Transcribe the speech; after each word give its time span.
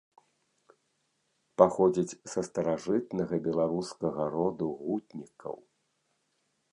Паходзіць 1.61 2.17
са 2.31 2.41
старажытнага 2.47 3.35
беларускага 3.49 4.21
роду 4.37 4.67
гутнікаў. 4.83 5.55